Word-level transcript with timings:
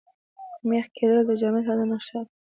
مېخ 0.69 0.85
کېدل 0.95 1.19
د 1.27 1.31
جامد 1.41 1.63
حالت 1.67 1.87
نخښه 1.91 2.19
ده. 2.25 2.29